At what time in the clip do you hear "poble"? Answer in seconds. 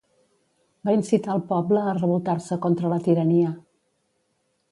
1.51-1.83